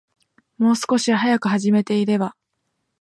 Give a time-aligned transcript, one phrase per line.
[0.57, 2.35] もう少し早く始めていれば